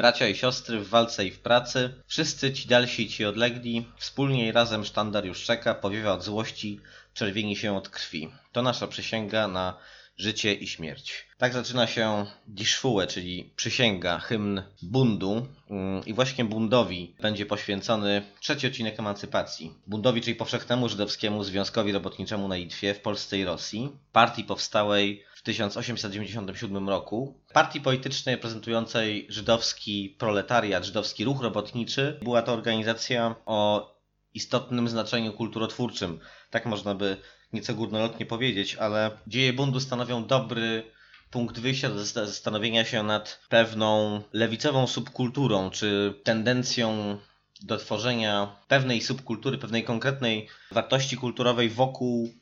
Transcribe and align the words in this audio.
bracia 0.00 0.28
i 0.28 0.34
siostry 0.34 0.80
w 0.80 0.88
walce 0.88 1.26
i 1.26 1.30
w 1.30 1.40
pracy, 1.40 2.02
wszyscy 2.06 2.52
ci 2.52 2.68
dalsi 2.68 3.02
i 3.02 3.08
ci 3.08 3.24
odlegli, 3.24 3.86
wspólnie 3.96 4.48
i 4.48 4.52
razem 4.52 4.84
sztandar 4.84 5.24
już 5.24 5.44
czeka, 5.44 5.74
powiewa 5.74 6.12
od 6.12 6.24
złości, 6.24 6.80
czerwieni 7.14 7.56
się 7.56 7.76
od 7.76 7.88
krwi. 7.88 8.30
To 8.52 8.62
nasza 8.62 8.86
przysięga 8.86 9.48
na 9.48 9.76
życie 10.16 10.54
i 10.54 10.66
śmierć. 10.66 11.26
Tak 11.38 11.52
zaczyna 11.52 11.86
się 11.86 12.26
Die 12.46 12.66
Schwue, 12.66 13.06
czyli 13.08 13.52
przysięga, 13.56 14.18
hymn 14.18 14.62
bundu. 14.82 15.46
Mm, 15.70 16.04
I 16.06 16.14
właśnie 16.14 16.44
bundowi 16.44 17.14
będzie 17.20 17.46
poświęcony 17.46 18.22
trzeci 18.40 18.66
odcinek 18.66 19.00
emancypacji. 19.00 19.74
Bundowi, 19.86 20.20
czyli 20.20 20.34
powszechnemu 20.34 20.88
żydowskiemu 20.88 21.44
związkowi 21.44 21.92
robotniczemu 21.92 22.48
na 22.48 22.56
Litwie, 22.56 22.94
w 22.94 23.00
Polsce 23.00 23.38
i 23.38 23.44
Rosji. 23.44 23.90
Partii 24.12 24.44
powstałej 24.44 25.24
w 25.40 25.42
1897 25.42 26.88
roku. 26.88 27.40
Partii 27.52 27.80
politycznej 27.80 28.34
reprezentującej 28.34 29.26
żydowski 29.28 30.16
proletariat, 30.18 30.84
żydowski 30.84 31.24
ruch 31.24 31.42
robotniczy. 31.42 32.18
Była 32.22 32.42
to 32.42 32.52
organizacja 32.52 33.34
o 33.46 33.90
istotnym 34.34 34.88
znaczeniu 34.88 35.32
kulturotwórczym. 35.32 36.20
Tak 36.50 36.66
można 36.66 36.94
by 36.94 37.16
nieco 37.52 37.74
górnolotnie 37.74 38.26
powiedzieć, 38.26 38.74
ale 38.74 39.10
dzieje 39.26 39.52
bundu 39.52 39.80
stanowią 39.80 40.26
dobry 40.26 40.82
punkt 41.30 41.58
wyjścia 41.58 41.88
do 41.88 42.04
zastanowienia 42.04 42.84
się 42.84 43.02
nad 43.02 43.40
pewną 43.48 44.22
lewicową 44.32 44.86
subkulturą, 44.86 45.70
czy 45.70 46.14
tendencją 46.24 47.18
do 47.62 47.76
tworzenia 47.76 48.56
pewnej 48.68 49.00
subkultury, 49.00 49.58
pewnej 49.58 49.84
konkretnej 49.84 50.48
wartości 50.72 51.16
kulturowej 51.16 51.68
wokół 51.68 52.39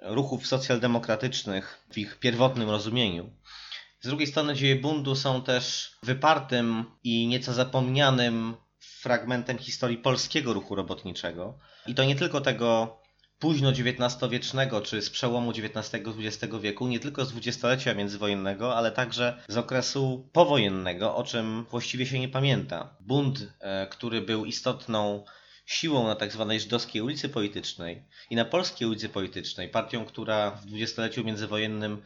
ruchów 0.00 0.46
socjaldemokratycznych 0.46 1.86
w 1.92 1.98
ich 1.98 2.18
pierwotnym 2.18 2.70
rozumieniu. 2.70 3.30
Z 4.00 4.08
drugiej 4.08 4.26
strony 4.26 4.54
dzieje 4.54 4.76
bundu 4.76 5.14
są 5.14 5.42
też 5.42 5.96
wypartym 6.02 6.84
i 7.04 7.26
nieco 7.26 7.52
zapomnianym 7.52 8.56
fragmentem 8.78 9.58
historii 9.58 9.98
polskiego 9.98 10.52
ruchu 10.52 10.74
robotniczego. 10.74 11.58
I 11.86 11.94
to 11.94 12.04
nie 12.04 12.16
tylko 12.16 12.40
tego 12.40 12.98
późno 13.38 13.70
XIX-wiecznego, 13.70 14.80
czy 14.80 15.02
z 15.02 15.10
przełomu 15.10 15.50
XIX-XX 15.50 16.54
wieku, 16.60 16.86
nie 16.86 17.00
tylko 17.00 17.24
z 17.24 17.30
dwudziestolecia 17.30 17.94
międzywojennego, 17.94 18.76
ale 18.76 18.92
także 18.92 19.42
z 19.48 19.56
okresu 19.56 20.28
powojennego, 20.32 21.16
o 21.16 21.24
czym 21.24 21.66
właściwie 21.70 22.06
się 22.06 22.18
nie 22.18 22.28
pamięta. 22.28 22.96
Bunt, 23.00 23.52
e, 23.60 23.86
który 23.86 24.20
był 24.20 24.44
istotną 24.44 25.24
siłą 25.66 26.06
na 26.06 26.14
tak 26.14 26.32
zwanej 26.32 26.60
żydowskiej 26.60 27.02
ulicy 27.02 27.28
politycznej 27.28 28.04
i 28.30 28.36
na 28.36 28.44
polskiej 28.44 28.88
ulicy 28.88 29.08
politycznej, 29.08 29.68
partią, 29.68 30.04
która 30.04 30.50
w 30.50 30.66
dwudziestoleciu 30.66 31.24
międzywojennym 31.24 32.02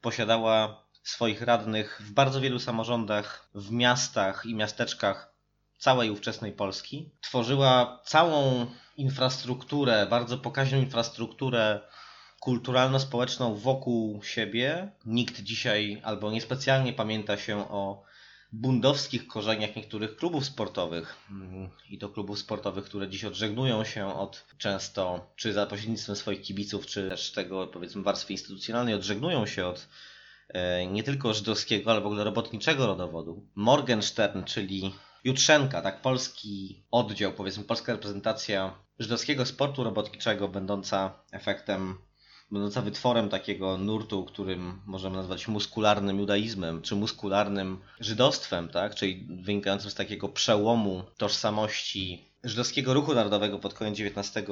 posiadała 0.00 0.84
swoich 1.02 1.42
radnych 1.42 2.02
w 2.04 2.12
bardzo 2.12 2.40
wielu 2.40 2.58
samorządach, 2.58 3.48
w 3.54 3.72
miastach 3.72 4.46
i 4.46 4.54
miasteczkach 4.54 5.34
całej 5.78 6.10
ówczesnej 6.10 6.52
Polski, 6.52 7.10
tworzyła 7.20 8.00
całą 8.04 8.66
infrastrukturę, 8.96 10.06
bardzo 10.10 10.38
pokaźną 10.38 10.78
infrastrukturę 10.78 11.80
kulturalno-społeczną 12.40 13.54
wokół 13.54 14.22
siebie. 14.22 14.92
Nikt 15.06 15.40
dzisiaj 15.40 16.00
albo 16.04 16.30
niespecjalnie 16.30 16.92
pamięta 16.92 17.36
się 17.36 17.70
o 17.70 18.02
bundowskich 18.52 19.26
korzeniach 19.26 19.76
niektórych 19.76 20.16
klubów 20.16 20.44
sportowych 20.44 21.16
i 21.90 21.98
to 21.98 22.08
klubów 22.08 22.38
sportowych, 22.38 22.84
które 22.84 23.08
dziś 23.08 23.24
odżegnują 23.24 23.84
się 23.84 24.14
od 24.14 24.46
często, 24.58 25.32
czy 25.36 25.52
za 25.52 25.66
pośrednictwem 25.66 26.16
swoich 26.16 26.42
kibiców, 26.42 26.86
czy 26.86 27.08
też 27.08 27.32
tego 27.32 27.66
powiedzmy 27.66 28.02
warstwy 28.02 28.32
instytucjonalnej, 28.32 28.94
odżegnują 28.94 29.46
się 29.46 29.66
od 29.66 29.88
e, 30.48 30.86
nie 30.86 31.02
tylko 31.02 31.34
żydowskiego, 31.34 31.90
ale 31.90 32.00
w 32.00 32.06
ogóle 32.06 32.24
robotniczego 32.24 32.86
rodowodu. 32.86 33.46
Morgenstern, 33.54 34.44
czyli 34.44 34.92
Jutrzenka, 35.24 35.82
tak 35.82 36.02
polski 36.02 36.82
oddział, 36.90 37.32
powiedzmy 37.32 37.64
polska 37.64 37.92
reprezentacja 37.92 38.74
żydowskiego 38.98 39.46
sportu 39.46 39.84
robotniczego, 39.84 40.48
będąca 40.48 41.22
efektem, 41.32 41.98
będąca 42.50 42.82
wytworem 42.82 43.28
takiego 43.28 43.78
nurtu, 43.78 44.24
którym 44.24 44.80
możemy 44.86 45.16
nazwać 45.16 45.48
muskularnym 45.48 46.18
judaizmem, 46.18 46.82
czy 46.82 46.96
muskularnym 46.96 47.78
żydostwem, 48.00 48.68
tak? 48.68 48.94
czyli 48.94 49.26
wynikającym 49.42 49.90
z 49.90 49.94
takiego 49.94 50.28
przełomu 50.28 51.02
tożsamości 51.16 52.24
żydowskiego 52.44 52.94
ruchu 52.94 53.14
narodowego 53.14 53.58
pod 53.58 53.74
koniec 53.74 54.00
XIX 54.00 54.46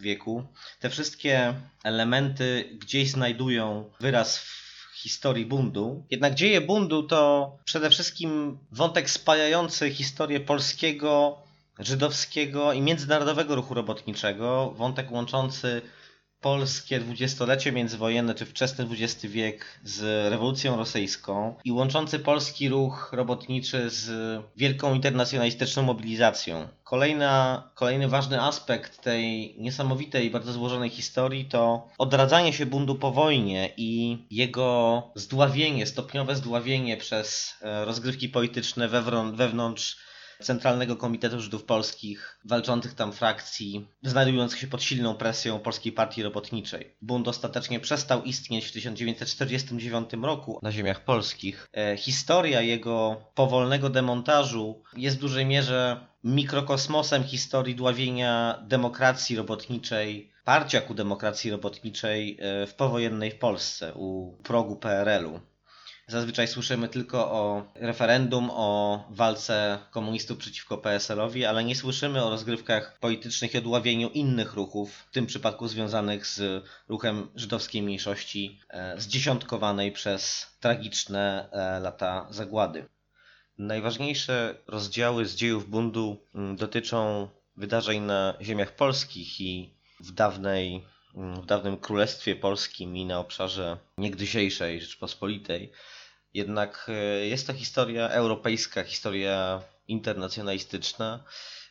wieku. 0.00 0.44
Te 0.80 0.90
wszystkie 0.90 1.54
elementy 1.84 2.78
gdzieś 2.80 3.10
znajdują 3.10 3.90
wyraz 4.00 4.38
w 4.38 4.66
historii 4.96 5.46
bundu. 5.46 6.04
Jednak 6.10 6.34
dzieje 6.34 6.60
bundu 6.60 7.02
to 7.02 7.52
przede 7.64 7.90
wszystkim 7.90 8.58
wątek 8.72 9.10
spajający 9.10 9.90
historię 9.90 10.40
polskiego 10.40 11.38
żydowskiego 11.78 12.72
i 12.72 12.80
międzynarodowego 12.80 13.54
ruchu 13.54 13.74
robotniczego, 13.74 14.70
wątek 14.76 15.12
łączący 15.12 15.82
polskie 16.40 17.00
dwudziestolecie 17.00 17.72
międzywojenne 17.72 18.34
czy 18.34 18.46
wczesny 18.46 18.86
XX 18.90 19.26
wiek 19.26 19.80
z 19.84 20.30
rewolucją 20.30 20.76
rosyjską 20.76 21.54
i 21.64 21.72
łączący 21.72 22.18
polski 22.18 22.68
ruch 22.68 23.10
robotniczy 23.12 23.90
z 23.90 24.10
wielką 24.56 24.94
internacjonalistyczną 24.94 25.82
mobilizacją. 25.82 26.68
Kolejna, 26.84 27.62
kolejny 27.74 28.08
ważny 28.08 28.42
aspekt 28.42 29.02
tej 29.02 29.54
niesamowitej, 29.58 30.30
bardzo 30.30 30.52
złożonej 30.52 30.90
historii 30.90 31.44
to 31.44 31.88
odradzanie 31.98 32.52
się 32.52 32.66
bundu 32.66 32.94
po 32.94 33.12
wojnie 33.12 33.72
i 33.76 34.18
jego 34.30 35.02
zdławienie, 35.14 35.86
stopniowe 35.86 36.36
zdławienie 36.36 36.96
przez 36.96 37.54
e, 37.62 37.84
rozgrywki 37.84 38.28
polityczne 38.28 38.88
wewnątrz 39.32 39.96
Centralnego 40.42 40.96
Komitetu 40.96 41.40
Żydów 41.40 41.64
Polskich, 41.64 42.38
walczących 42.44 42.94
tam 42.94 43.12
frakcji, 43.12 43.88
znajdujących 44.02 44.58
się 44.58 44.66
pod 44.66 44.82
silną 44.82 45.14
presją 45.14 45.58
Polskiej 45.58 45.92
Partii 45.92 46.22
Robotniczej. 46.22 46.96
Bunt 47.02 47.28
ostatecznie 47.28 47.80
przestał 47.80 48.22
istnieć 48.22 48.66
w 48.66 48.72
1949 48.72 50.10
roku 50.22 50.58
na 50.62 50.72
ziemiach 50.72 51.04
polskich. 51.04 51.68
E, 51.76 51.96
historia 51.96 52.60
jego 52.60 53.24
powolnego 53.34 53.90
demontażu 53.90 54.82
jest 54.96 55.16
w 55.16 55.20
dużej 55.20 55.46
mierze 55.46 56.06
mikrokosmosem 56.24 57.24
historii 57.24 57.74
dławienia 57.74 58.62
demokracji 58.66 59.36
robotniczej, 59.36 60.32
parcia 60.44 60.80
ku 60.80 60.94
demokracji 60.94 61.50
robotniczej 61.50 62.38
e, 62.40 62.66
w 62.66 62.74
powojennej 62.74 63.32
Polsce, 63.32 63.94
u 63.94 64.36
progu 64.42 64.76
PRL-u. 64.76 65.40
Zazwyczaj 66.08 66.48
słyszymy 66.48 66.88
tylko 66.88 67.32
o 67.32 67.72
referendum, 67.74 68.50
o 68.52 69.04
walce 69.10 69.78
komunistów 69.90 70.38
przeciwko 70.38 70.78
PSL-owi, 70.78 71.44
ale 71.44 71.64
nie 71.64 71.76
słyszymy 71.76 72.24
o 72.24 72.30
rozgrywkach 72.30 72.98
politycznych 72.98 73.54
i 73.54 73.58
odławieniu 73.58 74.10
innych 74.10 74.54
ruchów, 74.54 74.92
w 74.92 75.10
tym 75.10 75.26
przypadku 75.26 75.68
związanych 75.68 76.26
z 76.26 76.64
ruchem 76.88 77.28
żydowskiej 77.34 77.82
mniejszości, 77.82 78.60
e, 78.68 79.00
zdziesiątkowanej 79.00 79.92
przez 79.92 80.46
tragiczne 80.60 81.48
e, 81.52 81.80
lata 81.80 82.26
zagłady. 82.30 82.88
Najważniejsze 83.58 84.54
rozdziały 84.66 85.26
z 85.26 85.34
dziejów 85.34 85.70
bundu 85.70 86.16
mm, 86.34 86.56
dotyczą 86.56 87.28
wydarzeń 87.56 88.02
na 88.02 88.34
ziemiach 88.40 88.76
polskich 88.76 89.40
i 89.40 89.74
w 90.00 90.12
dawnej 90.12 90.84
w 91.16 91.46
dawnym 91.46 91.76
Królestwie 91.76 92.36
Polskim 92.36 92.96
i 92.96 93.04
na 93.04 93.18
obszarze 93.18 93.78
niegdysiejszej 93.98 94.80
Rzeczpospolitej. 94.80 95.72
Jednak 96.34 96.86
e, 96.88 97.26
jest 97.26 97.46
to 97.46 97.52
historia 97.52 98.08
europejska, 98.08 98.84
historia 98.84 99.62
internacjonalistyczna, 99.88 101.24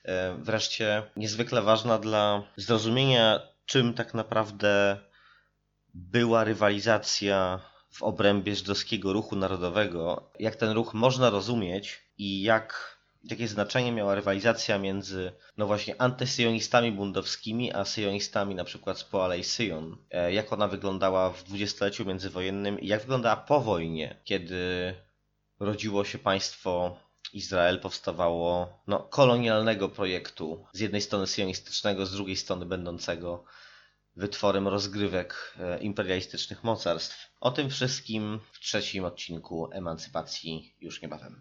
e, 0.06 0.35
wreszcie 0.39 1.03
niezwykle 1.16 1.61
ważna 1.61 1.97
dla 1.97 2.44
zrozumienia, 2.57 3.39
czym 3.66 3.94
tak 3.94 4.13
naprawdę 4.13 4.97
była 5.94 6.44
rywalizacja 6.44 7.59
w 7.91 8.03
obrębie 8.03 8.56
żydowskiego 8.56 9.13
ruchu 9.13 9.35
narodowego, 9.35 10.31
jak 10.39 10.56
ten 10.56 10.72
ruch 10.72 10.94
można 10.94 11.29
rozumieć 11.29 12.03
i 12.17 12.41
jak 12.41 12.94
jakie 13.30 13.48
znaczenie 13.48 13.92
miała 13.92 14.16
rywalizacja 14.16 14.77
między, 14.77 15.31
no 15.57 15.68
właśnie, 15.68 16.01
antysyjonistami 16.01 16.92
bundowskimi, 16.92 17.74
a 17.74 17.86
syjonistami 17.86 18.56
na 18.56 18.63
przykład 18.63 19.00
z 19.00 19.04
Poalej 19.04 19.44
Syjon. 19.44 19.98
E, 20.12 20.33
jak 20.33 20.54
ona 20.54 20.68
wyglądała 20.68 21.30
w 21.30 21.44
dwudziestoleciu 21.44 22.06
międzywojennym 22.06 22.80
i 22.80 22.88
jak 22.88 23.01
wyglądała 23.01 23.36
po 23.36 23.62
wojnie, 23.62 24.22
kiedy 24.24 24.94
rodziło 25.60 26.06
się 26.06 26.19
państwo 26.19 26.98
Izrael, 27.33 27.80
powstawało 27.80 28.80
no, 28.88 29.00
kolonialnego 29.00 29.89
projektu, 29.89 30.66
z 30.74 30.80
jednej 30.80 31.01
strony 31.01 31.27
syjonistycznego, 31.27 32.06
z 32.06 32.12
drugiej 32.12 32.36
strony 32.36 32.66
będącego 32.66 33.44
wytworem 34.16 34.68
rozgrywek 34.68 35.56
e, 35.60 35.80
imperialistycznych 35.80 36.63
mocarstw. 36.63 37.31
O 37.39 37.51
tym 37.51 37.69
wszystkim 37.69 38.39
w 38.51 38.60
trzecim 38.60 39.06
odcinku 39.06 39.69
Emancypacji 39.72 40.75
już 40.81 41.01
niebawem. 41.01 41.33